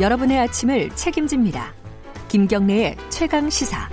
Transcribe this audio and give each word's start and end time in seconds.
여러분의 0.00 0.38
아침을 0.38 0.90
책임집니다. 0.90 1.72
김경래의 2.28 2.96
최강 3.08 3.48
시사. 3.48 3.88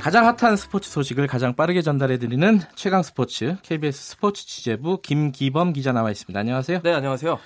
가장 0.00 0.24
핫한 0.24 0.56
스포츠 0.56 0.88
소식을 0.90 1.26
가장 1.26 1.54
빠르게 1.54 1.82
전달해드리는 1.82 2.60
최강 2.76 3.02
스포츠 3.02 3.56
KBS 3.62 4.10
스포츠 4.12 4.46
취재부 4.46 5.02
김기범 5.02 5.74
기자 5.74 5.92
나와 5.92 6.10
있습니다. 6.10 6.38
안녕하세요. 6.38 6.80
네, 6.82 6.92
안녕하세요. 6.94 7.38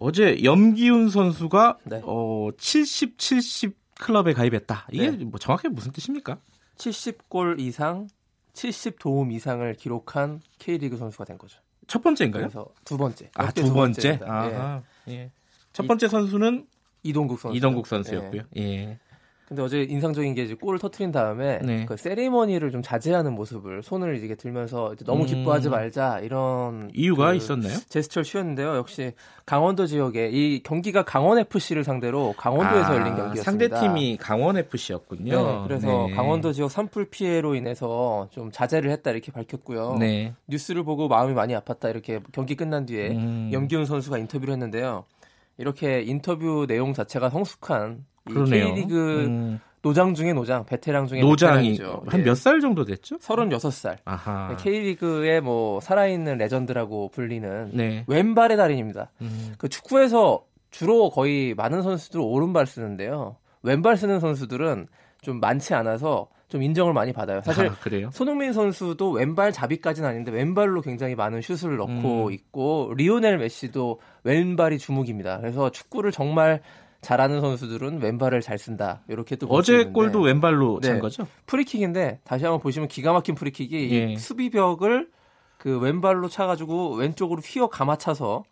어제 0.00 0.42
염기훈 0.42 1.08
선수가 1.10 1.78
네. 1.84 2.00
어, 2.04 2.48
70, 2.58 3.16
70 3.18 3.76
클럽에 4.00 4.32
가입했다. 4.32 4.88
이게 4.90 5.10
네. 5.10 5.24
뭐 5.24 5.38
정확하게 5.38 5.68
무슨 5.68 5.92
뜻입니까? 5.92 6.38
70골 6.78 7.60
이상, 7.60 8.08
70 8.54 8.98
도움 8.98 9.30
이상을 9.30 9.72
기록한 9.74 10.40
K리그 10.58 10.96
선수가 10.96 11.24
된 11.26 11.38
거죠. 11.38 11.60
첫 11.86 12.02
번째인가요? 12.02 12.42
그래서 12.42 12.66
두 12.84 12.96
번째. 12.96 13.30
아, 13.36 13.44
역대 13.44 13.62
두 13.62 13.72
번째. 13.72 14.18
번째입니다. 14.18 14.78
예. 14.78 14.82
예. 15.08 15.30
첫 15.72 15.86
번째 15.86 16.08
선수는 16.08 16.66
이동국 17.02 17.38
선수. 17.40 17.56
이동국 17.56 17.86
선수였고요. 17.86 18.42
예. 18.56 18.60
예. 18.62 18.98
근데 19.46 19.62
어제 19.62 19.82
인상적인 19.82 20.34
게 20.34 20.42
이제 20.42 20.54
골을 20.54 20.80
터트린 20.80 21.12
다음에 21.12 21.60
네. 21.62 21.86
그 21.86 21.96
세리머니를 21.96 22.72
좀 22.72 22.82
자제하는 22.82 23.32
모습을 23.32 23.80
손을 23.84 24.16
이렇게 24.16 24.34
들면서 24.34 24.92
이제 24.94 25.04
너무 25.04 25.22
음. 25.22 25.26
기뻐하지 25.26 25.68
말자 25.68 26.18
이런 26.20 26.90
이유가 26.92 27.30
그 27.30 27.36
있었나요? 27.36 27.78
제스처를 27.88 28.24
취했는데요. 28.24 28.74
역시 28.74 29.12
강원도 29.44 29.86
지역에 29.86 30.30
이 30.32 30.64
경기가 30.64 31.04
강원 31.04 31.38
FC를 31.38 31.84
상대로 31.84 32.34
강원도에서 32.36 32.92
아, 32.92 32.96
열린 32.96 33.14
경기였습니다. 33.14 33.42
상대팀이 33.44 34.16
강원 34.20 34.56
FC였군요. 34.56 35.46
네, 35.46 35.62
그래서 35.68 36.06
네. 36.08 36.14
강원도 36.14 36.52
지역 36.52 36.68
산불 36.68 37.10
피해로 37.10 37.54
인해서 37.54 38.26
좀 38.32 38.50
자제를 38.50 38.90
했다 38.90 39.12
이렇게 39.12 39.30
밝혔고요. 39.30 39.96
네. 40.00 40.34
뉴스를 40.48 40.82
보고 40.82 41.06
마음이 41.06 41.34
많이 41.34 41.54
아팠다 41.54 41.88
이렇게 41.90 42.18
경기 42.32 42.56
끝난 42.56 42.84
뒤에 42.84 43.10
음. 43.10 43.50
염기훈 43.52 43.84
선수가 43.86 44.18
인터뷰를 44.18 44.50
했는데요. 44.54 45.04
이렇게 45.56 46.02
인터뷰 46.02 46.66
내용 46.66 46.92
자체가 46.92 47.30
성숙한 47.30 47.98
이 47.98 48.15
그러네요. 48.26 48.74
K리그 48.74 49.24
음, 49.24 49.60
노장 49.82 50.14
중에 50.14 50.32
노장, 50.32 50.64
베테랑 50.66 51.06
중에 51.06 51.20
노장이 51.20 51.70
베테랑이죠. 51.70 52.02
한몇 52.06 52.36
살 52.36 52.60
정도 52.60 52.84
됐죠? 52.84 53.18
36살. 53.18 53.98
아하. 54.04 54.56
K리그의 54.56 55.40
뭐 55.40 55.80
살아있는 55.80 56.38
레전드라고 56.38 57.10
불리는 57.10 57.70
네. 57.72 58.04
왼발의 58.08 58.56
달인입니다. 58.56 59.10
음. 59.20 59.54
그 59.58 59.68
축구에서 59.68 60.44
주로 60.70 61.10
거의 61.10 61.54
많은 61.54 61.82
선수들은 61.82 62.24
오른발 62.24 62.66
쓰는데요. 62.66 63.36
왼발 63.62 63.96
쓰는 63.96 64.20
선수들은 64.20 64.88
좀 65.22 65.40
많지 65.40 65.74
않아서 65.74 66.28
좀 66.48 66.62
인정을 66.62 66.92
많이 66.92 67.12
받아요. 67.12 67.40
사실 67.40 67.66
아, 67.66 67.74
그래요? 67.80 68.10
손흥민 68.12 68.52
선수도 68.52 69.10
왼발 69.10 69.52
잡이까지는 69.52 70.08
아닌데 70.08 70.30
왼발로 70.30 70.80
굉장히 70.80 71.14
많은 71.14 71.40
슛을 71.42 71.76
넣고 71.76 72.26
음. 72.26 72.32
있고 72.32 72.92
리오넬 72.96 73.38
메시도 73.38 74.00
왼발이 74.22 74.78
주발입니다. 74.78 75.40
그래서 75.40 75.70
축구를 75.70 76.12
정말 76.12 76.60
잘하는 77.06 77.40
선수들은 77.40 78.02
왼발을 78.02 78.40
잘 78.40 78.58
쓴다. 78.58 79.02
이렇게 79.06 79.36
또 79.36 79.46
어제 79.48 79.84
골도 79.84 80.22
왼발로 80.22 80.80
찬 80.80 80.94
네. 80.94 81.00
거죠? 81.00 81.28
프리킥인데 81.46 82.18
다시 82.24 82.44
한번 82.44 82.58
보시면 82.60 82.88
기가 82.88 83.12
막힌 83.12 83.36
프리킥이 83.36 83.88
이 83.88 83.94
예. 83.94 84.16
수비벽을 84.16 85.08
그 85.56 85.78
왼발로 85.78 86.28
차가지고 86.28 86.96
왼쪽으로 86.96 87.40
휘어 87.42 87.68
감아차서 87.68 88.42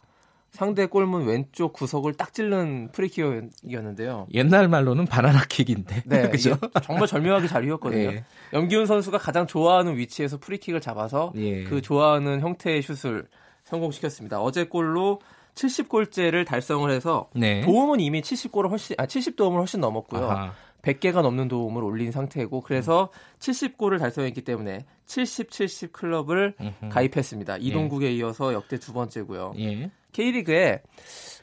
상대 0.52 0.86
골문 0.86 1.26
왼쪽 1.26 1.72
구석을 1.72 2.14
딱 2.14 2.32
찔른 2.32 2.92
프리킥이었는데요. 2.92 4.28
옛날 4.34 4.68
말로는 4.68 5.06
바나나 5.06 5.46
킥인데. 5.48 6.04
네, 6.06 6.28
그죠? 6.30 6.56
정말 6.84 7.08
절묘하게 7.08 7.48
잘 7.48 7.64
휘었거든요. 7.64 8.02
예. 8.12 8.24
염기훈 8.52 8.86
선수가 8.86 9.18
가장 9.18 9.48
좋아하는 9.48 9.96
위치에서 9.96 10.38
프리킥을 10.38 10.80
잡아서 10.80 11.32
예. 11.34 11.64
그 11.64 11.82
좋아하는 11.82 12.40
형태의 12.40 12.82
슛을 12.82 13.26
성공시켰습니다. 13.64 14.40
어제 14.40 14.62
골로 14.62 15.18
70골째를 15.54 16.46
달성을 16.46 16.90
해서 16.90 17.28
네. 17.34 17.62
도움은 17.62 18.00
이미 18.00 18.20
70골을 18.20 18.70
훨씬 18.70 18.96
아 18.98 19.06
70도움을 19.06 19.56
훨씬 19.58 19.80
넘었고요. 19.80 20.24
아하. 20.24 20.52
100개가 20.82 21.22
넘는 21.22 21.48
도움을 21.48 21.82
올린 21.82 22.12
상태고 22.12 22.60
그래서 22.60 23.10
70골을 23.38 23.98
달성했기 23.98 24.42
때문에 24.42 24.84
70 25.06 25.50
70 25.50 25.92
클럽을 25.92 26.54
음흠. 26.60 26.88
가입했습니다. 26.90 27.56
이동국에 27.58 28.12
이어서 28.12 28.52
역대 28.52 28.78
두 28.78 28.92
번째고요. 28.92 29.54
예. 29.58 29.90
K리그에 30.12 30.82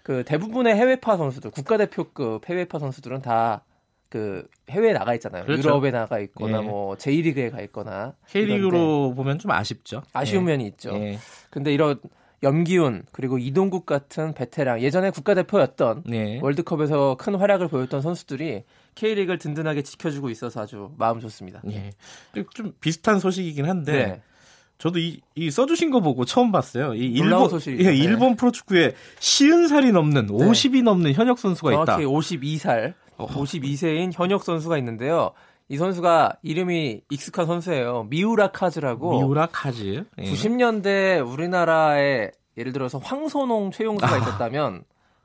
그 0.04 0.24
대부분의 0.24 0.76
해외파 0.76 1.18
선수들, 1.18 1.52
국가대표급 1.52 2.48
해외파 2.48 2.78
선수들은 2.80 3.22
다 3.22 3.64
그 4.12 4.46
해외에 4.70 4.92
나가 4.92 5.14
있잖아요. 5.14 5.46
그렇죠. 5.46 5.70
유럽에 5.70 5.90
나가 5.90 6.20
있거나 6.20 6.58
예. 6.58 6.62
뭐 6.62 6.98
J리그에 6.98 7.50
가 7.50 7.62
있거나 7.62 8.14
K리그로 8.28 9.14
보면 9.16 9.40
좀 9.40 9.52
아쉽죠. 9.52 10.04
아쉬운 10.12 10.44
예. 10.44 10.48
면이 10.48 10.68
있죠. 10.68 10.94
예. 10.96 11.18
근데 11.50 11.74
이런 11.74 11.98
염기훈 12.44 13.04
그리고 13.12 13.38
이동국 13.38 13.86
같은 13.86 14.34
베테랑 14.34 14.82
예전에 14.82 15.12
국가대표였던 15.12 16.04
네. 16.06 16.40
월드컵에서 16.42 17.16
큰 17.20 17.36
활약을 17.36 17.68
보였던 17.68 18.02
선수들이 18.02 18.64
K리그를 18.96 19.38
든든하게 19.38 19.84
지켜주고 19.84 20.30
있어서 20.30 20.62
아주 20.62 20.92
마음 20.98 21.20
좋습니다. 21.20 21.62
예. 21.72 21.92
좀 22.54 22.74
비슷한 22.80 23.20
소식이긴 23.20 23.66
한데 23.66 23.92
네. 23.92 24.22
저도 24.82 24.98
이, 24.98 25.22
이 25.36 25.52
써주신 25.52 25.92
거 25.92 26.00
보고 26.00 26.26
처음 26.26 26.52
봤어요. 26.52 26.96
이 26.96 27.06
일본 27.06 27.50
소식이죠. 27.50 27.84
예, 27.84 27.92
네. 27.92 27.98
일본 27.98 28.36
프로축구에 28.36 28.96
쉬운 29.20 29.68
살이 29.68 29.92
넘는 29.92 30.28
50이 30.28 30.82
넘는 30.82 31.14
현역 31.14 31.38
선수가 31.38 31.72
있다. 31.72 31.86
정확히 31.86 32.06
52살, 32.06 32.96
52세인 33.18 34.12
현역 34.12 34.44
선수가 34.44 34.80
있는데요. 34.80 35.34
이 35.72 35.78
선수가 35.78 36.34
이름이 36.42 37.04
익숙한 37.10 37.46
선수예요. 37.46 38.06
미우라 38.10 38.52
카즈라고 38.52 39.20
미우라 39.20 39.48
카즈. 39.54 40.04
예. 40.20 40.24
90년대 40.24 41.26
우리나라에 41.26 42.32
예를 42.58 42.74
들어서 42.74 42.98
황선홍 42.98 43.72
최용수가 43.72 44.14
아. 44.14 44.18
있었다면 44.18 44.84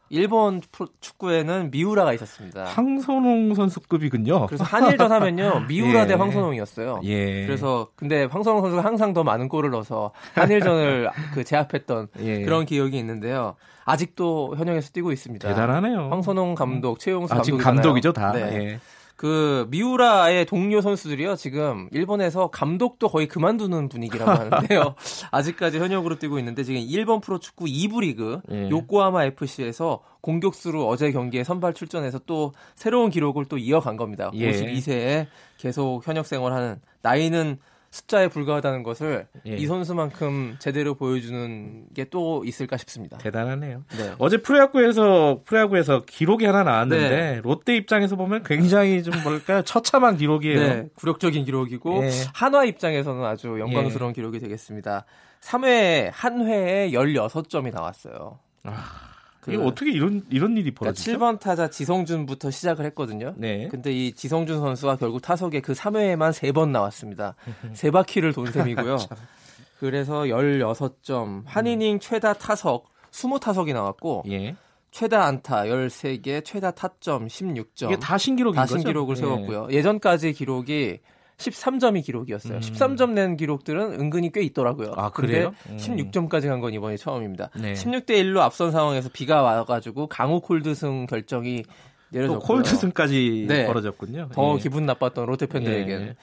일본 0.09 0.63
축구에는 1.01 1.73
미우라가 1.73 2.13
있었습니다. 2.13 2.63
황선홍 2.63 3.57
선수급이군요. 3.57 4.47
그래서 4.47 4.63
한일전 4.63 5.11
하면요 5.11 5.65
미우라 5.67 6.03
예. 6.03 6.07
대 6.07 6.15
황선홍이었어요. 6.15 7.01
예. 7.03 7.45
그래서 7.45 7.89
근데 7.97 8.23
황선홍 8.23 8.61
선수가 8.63 8.85
항상 8.85 9.13
더 9.13 9.25
많은 9.25 9.49
골을 9.49 9.71
넣어서 9.71 10.13
한일전을 10.35 11.11
그 11.35 11.43
제압했던 11.43 12.07
예. 12.21 12.43
그런 12.43 12.67
기억이 12.67 12.97
있는데요. 12.99 13.57
아직도 13.85 14.55
현역에서 14.57 14.91
뛰고 14.93 15.11
있습니다. 15.11 15.49
대단하네요. 15.49 16.09
황선홍 16.11 16.55
감독, 16.55 17.01
최용수 17.01 17.35
아, 17.35 17.43
지금 17.43 17.59
감독이잖아요. 17.59 17.83
감독이죠, 17.83 18.13
다. 18.13 18.31
네. 18.31 18.79
예. 19.17 19.27
그 19.27 19.67
미우라의 19.71 20.45
동료 20.45 20.81
선수들이요 20.81 21.37
지금 21.37 21.89
일본에서 21.91 22.49
감독도 22.49 23.09
거의 23.09 23.27
그만두는 23.27 23.89
분위기라고 23.89 24.31
하는데요 24.31 24.95
아직까지 25.31 25.79
현역으로 25.79 26.19
뛰고 26.19 26.39
있는데 26.39 26.63
지금 26.63 26.81
일본 26.81 27.21
프로축구 27.21 27.65
2부 27.65 28.03
리그 28.03 28.41
예. 28.53 28.69
요코하마 28.69 29.25
FC에서 29.25 30.01
공격수로 30.21 30.87
어제 30.87 31.13
경기에 31.13 31.45
선발 31.45 31.75
출전해서 31.75 32.21
또 32.27 32.53
새로운 32.75 33.11
기록을 33.11 33.47
또 33.47 33.57
이어간 33.59 33.97
겁니다 33.97 34.31
예. 34.35 34.53
52세에 34.53 35.27
계속 35.57 36.07
현역 36.07 36.27
생활하는 36.27 36.81
나이는 37.03 37.59
숫자에 37.91 38.29
불과하다는 38.29 38.83
것을 38.83 39.27
예. 39.47 39.57
이 39.57 39.67
선수만큼 39.67 40.57
제대로 40.59 40.95
보여주는 40.95 41.87
게 41.95 42.07
또 42.11 42.45
있을까 42.45 42.77
싶습니다 42.77 43.19
대단하네요. 43.19 43.85
네. 43.99 44.15
어제 44.19 44.37
프로야구에서 44.39 45.41
프로야구에서 45.45 46.05
기록이 46.05 46.47
하나 46.47 46.63
나왔는데 46.63 47.09
네. 47.09 47.41
롯데 47.43 47.77
입장에서 47.77 48.17
보면 48.17 48.43
굉장히 48.45 49.03
좀 49.03 49.13
뭘까요? 49.23 49.63
처참한 49.63 50.17
기록이에요. 50.17 50.59
네, 50.61 50.89
굴욕적인 50.95 51.45
기록이고 51.45 52.05
예. 52.05 52.11
한화 52.33 52.65
입장에서는 52.65 53.25
아주 53.25 53.59
영광스러운 53.59 54.13
기록이 54.13 54.39
되겠습니다. 54.39 55.05
3회에 55.41 56.11
한 56.13 56.47
회에 56.47 56.91
16점이 56.93 57.73
나왔어요. 57.73 58.39
그- 59.47 59.53
이게 59.55 59.63
어떻게 59.63 59.91
이런 59.93 60.23
이런 60.29 60.53
일이 60.53 60.73
그러니까 60.73 60.81
벌어지죠? 60.81 61.13
7번 61.19 61.41
타자 61.41 61.69
지성준부터 61.71 62.51
시작을 62.51 62.85
했거든요. 62.87 63.35
네. 63.37 63.69
근데 63.69 63.93
이 63.93 64.13
지성준 64.13 64.59
선수가 64.61 64.97
결국 64.97 65.21
타석에 65.23 65.61
그 65.61 65.73
3회에만 65.73 66.33
3번 66.33 66.71
나왔습니다. 66.71 67.35
세 67.73 67.91
바퀴를 67.91 68.33
돈 68.33 68.51
셈이고요. 68.53 68.97
그래서 69.81 70.23
16점, 70.23 71.43
한 71.47 71.67
이닝 71.67 72.01
최다 72.01 72.35
타석 72.35 72.87
20타석이 73.13 73.73
나왔고 73.73 74.25
예. 74.29 74.57
최다 74.91 75.25
안타 75.25 75.65
13개, 75.65 76.43
최다 76.45 76.71
타점 76.73 77.27
16점. 77.27 77.87
이게 77.87 77.99
다 77.99 78.17
신기록인 78.19 78.57
다 78.57 78.63
거죠? 78.63 78.79
신기록을 78.79 79.17
예. 79.17 79.21
세웠고요. 79.21 79.69
예 79.71 79.83
전까지 79.83 80.33
기록이 80.33 81.01
13점이 81.39 82.03
기록이었어요. 82.05 82.55
음. 82.55 82.61
13점 82.61 83.11
낸 83.11 83.37
기록들은 83.37 84.01
은근히 84.01 84.33
꽤 84.33 84.43
있더라고요. 84.43 84.93
아, 84.97 85.11
그래요? 85.11 85.53
음. 85.69 85.77
16점까지 85.77 86.49
간 86.49 86.61
건 86.61 86.73
이번이 86.73 86.97
처음입니다. 86.97 87.51
네. 87.61 87.75
16대 87.75 88.11
1로 88.11 88.39
앞선 88.41 88.73
상황에서 88.73 89.11
비가 89.13 89.43
와 89.43 89.65
가지고 89.65 90.07
강호 90.07 90.41
콜드승 90.41 91.07
결정이 91.07 91.63
또 91.65 91.71
내려졌고요. 92.11 92.39
콜드승까지 92.47 93.45
네. 93.49 93.67
벌어졌군요. 93.67 94.31
더 94.33 94.55
예. 94.57 94.59
기분 94.63 94.87
나빴던 94.87 95.27
롯데 95.27 95.47
팬들에게는 95.47 96.07
예. 96.09 96.17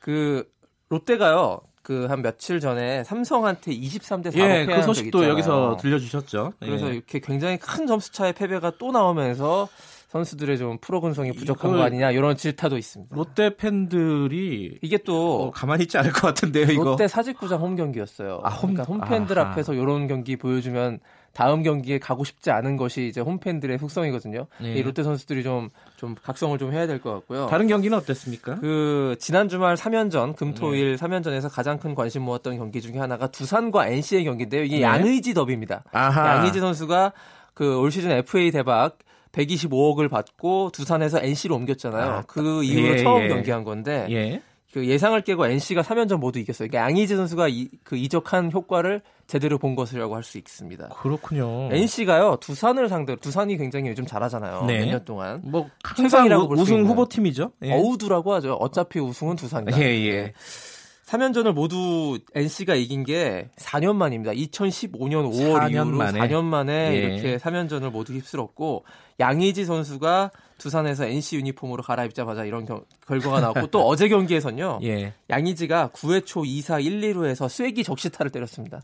그 0.00 0.48
롯데가요. 0.88 1.60
그한 1.82 2.20
며칠 2.22 2.58
전에 2.58 3.04
삼성한테 3.04 3.70
23대 3.70 4.32
4로 4.32 4.38
예, 4.38 4.66
패한 4.66 4.80
그적 4.80 4.82
소식도. 4.86 5.28
여기서 5.28 5.76
들려주셨죠. 5.80 6.54
그래서 6.58 6.88
예. 6.88 6.94
이렇게 6.94 7.20
굉장히 7.20 7.58
큰 7.58 7.86
점수 7.86 8.10
차의 8.10 8.32
패배가 8.32 8.72
또 8.78 8.90
나오면서 8.90 9.68
선수들의 10.08 10.56
좀 10.58 10.78
프로 10.80 11.00
근성이 11.00 11.32
부족한 11.32 11.72
거 11.72 11.82
아니냐 11.82 12.10
이런 12.12 12.36
질타도 12.36 12.78
있습니다. 12.78 13.14
롯데 13.14 13.56
팬들이 13.56 14.78
이게 14.82 14.98
또 14.98 15.44
어, 15.46 15.50
가만히 15.50 15.84
있지 15.84 15.98
않을 15.98 16.12
것 16.12 16.22
같은데요, 16.28 16.66
이거. 16.70 16.84
롯데 16.84 17.08
사직구장 17.08 17.60
홈 17.60 17.76
경기였어요. 17.76 18.40
아, 18.42 18.50
홈- 18.50 18.74
그러니까 18.74 18.84
홈팬들 18.84 19.38
아하. 19.38 19.50
앞에서 19.50 19.74
이런 19.74 20.06
경기 20.06 20.36
보여주면 20.36 21.00
다음 21.32 21.62
경기에 21.62 21.98
가고 21.98 22.24
싶지 22.24 22.50
않은 22.50 22.76
것이 22.78 23.08
이제 23.08 23.20
홈팬들의 23.20 23.76
속성이거든요. 23.78 24.46
예. 24.62 24.72
이 24.74 24.82
롯데 24.82 25.02
선수들이 25.02 25.42
좀, 25.42 25.68
좀 25.96 26.14
각성을 26.22 26.56
좀 26.58 26.72
해야 26.72 26.86
될 26.86 26.98
것 27.00 27.12
같고요. 27.12 27.46
다른 27.48 27.66
경기는 27.66 27.96
어땠습니까? 27.98 28.54
그 28.60 29.16
지난 29.18 29.48
주말 29.48 29.74
3연전 29.76 30.34
금토일 30.36 30.96
네. 30.96 30.96
3연전에서 30.96 31.50
가장 31.52 31.78
큰 31.78 31.94
관심 31.94 32.22
모았던 32.22 32.56
경기 32.56 32.80
중에 32.80 32.98
하나가 32.98 33.26
두산과 33.26 33.88
NC의 33.88 34.24
경기인데요. 34.24 34.62
이게 34.62 34.76
네. 34.76 34.82
양의지 34.82 35.34
더비입니다. 35.34 35.84
아하. 35.92 36.36
양의지 36.36 36.60
선수가 36.60 37.12
그 37.52 37.78
올 37.80 37.90
시즌 37.90 38.10
FA 38.12 38.50
대박 38.50 38.96
125억을 39.36 40.08
받고 40.10 40.70
두산에서 40.72 41.20
NC로 41.22 41.54
옮겼잖아요. 41.56 42.10
아, 42.10 42.22
그 42.26 42.64
이후로 42.64 42.94
예, 42.94 42.96
처음 43.02 43.22
예. 43.22 43.28
경기한 43.28 43.64
건데 43.64 44.06
예. 44.10 44.42
그 44.72 44.86
예상을 44.86 45.18
깨고 45.22 45.46
NC가 45.46 45.80
3연전 45.82 46.18
모두 46.18 46.38
이겼어요. 46.38 46.68
그러니까 46.68 46.86
양의지 46.90 47.16
선수가 47.16 47.48
이, 47.48 47.68
그 47.82 47.96
이적한 47.96 48.52
효과를 48.52 49.00
제대로 49.26 49.56
본 49.58 49.74
것이라고 49.74 50.14
할 50.14 50.22
수 50.22 50.36
있습니다. 50.38 50.88
그렇군요. 50.88 51.68
NC가요 51.72 52.36
두산을 52.40 52.88
상대로 52.88 53.18
두산이 53.18 53.56
굉장히 53.56 53.88
요즘 53.90 54.04
잘하잖아요. 54.04 54.64
네. 54.66 54.80
몇년 54.80 55.04
동안 55.04 55.40
뭐 55.44 55.68
항상 55.82 56.28
우승 56.50 56.76
있는. 56.78 56.90
후보 56.90 57.08
팀이죠. 57.08 57.52
예. 57.62 57.72
어우두라고 57.72 58.34
하죠. 58.34 58.54
어차피 58.54 58.98
우승은 59.00 59.36
두산이다. 59.36 59.80
예, 59.80 59.84
예. 59.84 60.32
3연전을 61.06 61.52
모두 61.52 62.18
NC가 62.34 62.74
이긴 62.74 63.04
게 63.04 63.48
4년 63.58 63.94
만입니다. 63.94 64.32
2015년 64.32 65.30
5월 65.32 65.60
4년 65.60 65.70
이후로 65.72 65.96
만에. 65.98 66.18
4년 66.18 66.42
만에 66.44 66.72
예. 66.94 66.96
이렇게 66.96 67.36
3연전을 67.36 67.90
모두 67.90 68.12
휩쓸었고 68.12 68.84
양의지 69.20 69.64
선수가 69.66 70.32
두산에서 70.58 71.06
NC 71.06 71.36
유니폼으로 71.36 71.84
갈아입자마자 71.84 72.44
이런 72.44 72.64
경- 72.64 72.84
결과가 73.06 73.40
나왔고 73.40 73.68
또 73.68 73.82
어제 73.86 74.08
경기에선요. 74.08 74.80
예. 74.82 75.12
양의지가 75.30 75.90
9회 75.94 76.26
초 76.26 76.42
2사 76.42 76.82
1, 76.84 77.00
2루에서 77.00 77.48
쐐기 77.48 77.84
적시타를 77.84 78.32
때렸습니다. 78.32 78.80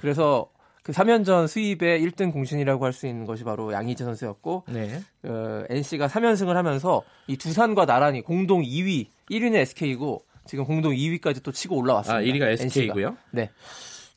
그래서 0.00 0.48
그 0.82 0.92
3연전 0.92 1.46
수입의 1.48 2.00
1등 2.06 2.32
공신이라고 2.32 2.82
할 2.86 2.92
수 2.94 3.06
있는 3.06 3.26
것이 3.26 3.44
바로 3.44 3.72
양의지 3.74 4.02
선수였고 4.02 4.64
네. 4.68 5.00
어, 5.24 5.64
NC가 5.68 6.06
3연승을 6.08 6.54
하면서 6.54 7.02
이 7.26 7.36
두산과 7.36 7.84
나란히 7.84 8.22
공동 8.22 8.62
2위, 8.62 9.08
1위는 9.30 9.56
SK고 9.56 10.22
지금 10.46 10.64
공동 10.64 10.92
2위까지 10.92 11.42
또 11.42 11.52
치고 11.52 11.76
올라왔습니다. 11.76 12.18
아, 12.18 12.22
1위가 12.22 12.48
NC 12.50 12.58
가. 12.58 12.64
SK고요. 12.66 13.16
네. 13.32 13.50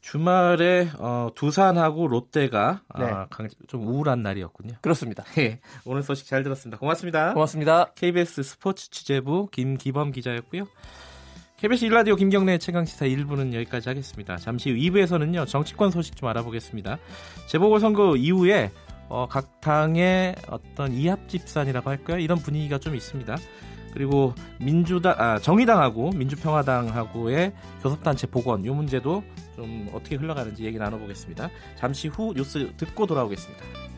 주말에 0.02 0.88
어, 0.98 1.30
두산하고 1.36 2.08
롯데가 2.08 2.82
아, 2.90 3.00
네. 3.00 3.12
강- 3.30 3.48
좀 3.68 3.86
우울한 3.88 4.24
날이었군요. 4.24 4.76
그렇습니다. 4.82 5.24
예. 5.38 5.60
오늘 5.86 6.04
소식 6.04 6.26
잘 6.28 6.42
들었습니다. 6.44 6.78
고맙습니다. 6.80 7.34
고맙습니다. 7.34 7.92
KBS 7.96 8.44
스포츠 8.44 8.90
취재부 8.90 9.50
김기범 9.52 10.12
기자였고요. 10.12 10.68
KBS 11.58 11.86
일라디오 11.86 12.16
김경래 12.16 12.58
최강시사 12.58 13.06
1부는 13.08 13.54
여기까지 13.54 13.90
하겠습니다. 13.90 14.38
잠시 14.38 14.72
후 14.72 14.78
2부에서는요 14.78 15.46
정치권 15.46 15.92
소식 15.92 16.16
좀 16.16 16.30
알아보겠습니다. 16.30 16.98
재보궐선거 17.48 18.16
이후에 18.16 18.72
어, 19.10 19.28
각 19.30 19.60
당의 19.60 20.36
어떤 20.50 20.94
이합집산이라고 20.94 21.90
할까요? 21.90 22.20
이런 22.20 22.38
분위기가 22.38 22.78
좀 22.78 22.96
있습니다. 22.96 23.36
그리고 23.94 24.34
민주당, 24.60 25.16
아, 25.18 25.40
정의당하고 25.40 26.12
민주평화당하고의 26.12 27.54
교섭단체 27.82 28.28
복원 28.28 28.64
이 28.66 28.70
문제도 28.70 29.24
좀 29.56 29.90
어떻게 29.94 30.16
흘러가는지 30.16 30.64
얘기 30.64 30.78
나눠보겠습니다. 30.78 31.50
잠시 31.76 32.08
후 32.08 32.34
뉴스 32.36 32.72
듣고 32.78 33.06
돌아오겠습니다. 33.06 33.89